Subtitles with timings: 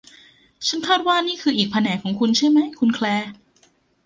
[0.67, 3.31] ฉันคาดว่านี่คืออีกแผนกของคุณใช่ไหมคุณแคลร์